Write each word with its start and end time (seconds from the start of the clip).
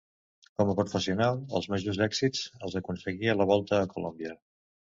Com 0.61 0.69
a 0.71 0.75
professional 0.79 1.37
els 1.59 1.67
majors 1.75 2.01
èxits 2.07 2.43
els 2.69 2.81
aconseguí 2.81 3.33
a 3.35 3.39
la 3.43 3.49
Volta 3.55 3.81
a 3.85 3.95
Colòmbia. 3.95 4.37